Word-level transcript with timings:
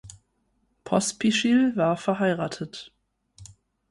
Pospischil 0.83 1.75
war 1.75 1.95
verheiratet. 1.95 2.91